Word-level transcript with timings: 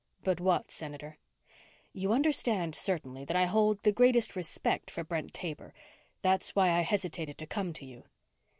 "But 0.23 0.39
what, 0.39 0.71
Senator?" 0.71 1.19
"You 1.93 2.11
understand, 2.11 2.73
certainly, 2.73 3.23
that 3.25 3.37
I 3.37 3.45
hold 3.45 3.83
the 3.83 3.91
greatest 3.91 4.35
respect 4.35 4.89
for 4.89 5.03
Brent 5.03 5.31
Taber. 5.31 5.75
That's 6.23 6.55
why 6.55 6.71
I 6.71 6.81
hesitated 6.81 7.37
to 7.37 7.45
come 7.45 7.71
to 7.73 7.85
you." 7.85 8.05